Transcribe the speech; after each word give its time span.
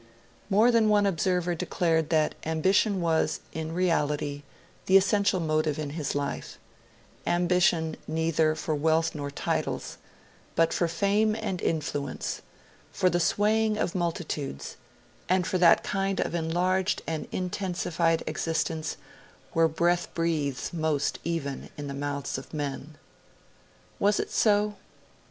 More 0.49 0.71
than 0.71 0.89
one 0.89 1.05
observer 1.05 1.53
declared 1.53 2.09
that 2.09 2.33
ambition 2.43 3.01
was, 3.01 3.39
in 3.53 3.71
reality, 3.71 4.41
the 4.87 4.97
essential 4.97 5.39
motive 5.39 5.77
in 5.77 5.91
his 5.91 6.15
life: 6.15 6.57
ambition, 7.27 7.95
neither 8.07 8.55
for 8.55 8.73
wealth 8.73 9.13
nor 9.13 9.29
titles, 9.29 9.99
but 10.55 10.73
for 10.73 10.87
fame 10.87 11.35
and 11.35 11.61
influence, 11.61 12.41
for 12.91 13.11
the 13.11 13.19
swaying 13.19 13.77
of 13.77 13.93
multitudes, 13.93 14.75
and 15.29 15.45
for 15.45 15.59
that 15.59 15.83
kind 15.83 16.19
of 16.19 16.33
enlarged 16.33 17.03
and 17.05 17.27
intensified 17.31 18.23
existence 18.25 18.97
'where 19.53 19.67
breath 19.67 20.11
breathes 20.15 20.73
most 20.73 21.19
even 21.23 21.69
in 21.77 21.85
the 21.85 21.93
mouths 21.93 22.39
of 22.39 22.55
men'. 22.55 22.95
Was 23.99 24.19
it 24.19 24.31
so? 24.31 24.77